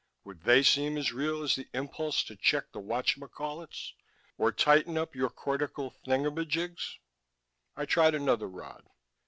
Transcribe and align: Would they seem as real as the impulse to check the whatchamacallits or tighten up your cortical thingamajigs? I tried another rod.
Would 0.23 0.41
they 0.45 0.63
seem 0.63 0.97
as 0.97 1.13
real 1.13 1.43
as 1.43 1.53
the 1.55 1.69
impulse 1.75 2.23
to 2.23 2.35
check 2.35 2.71
the 2.71 2.81
whatchamacallits 2.81 3.91
or 4.35 4.51
tighten 4.51 4.97
up 4.97 5.13
your 5.15 5.29
cortical 5.29 5.91
thingamajigs? 6.07 6.97
I 7.75 7.85
tried 7.85 8.15
another 8.15 8.47
rod. 8.49 8.89